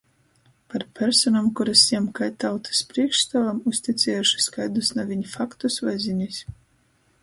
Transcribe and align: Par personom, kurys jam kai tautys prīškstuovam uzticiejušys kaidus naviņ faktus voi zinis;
Par 0.73 0.85
personom, 0.99 1.49
kurys 1.59 1.83
jam 1.91 2.07
kai 2.19 2.31
tautys 2.45 2.81
prīškstuovam 2.95 3.61
uzticiejušys 3.73 4.53
kaidus 4.57 4.93
naviņ 5.01 5.25
faktus 5.39 5.83
voi 5.89 5.99
zinis; 6.09 6.47